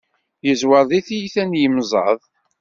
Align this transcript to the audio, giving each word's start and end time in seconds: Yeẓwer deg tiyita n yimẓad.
Yeẓwer 0.47 0.83
deg 0.89 1.03
tiyita 1.07 1.43
n 1.43 1.57
yimẓad. 1.59 2.21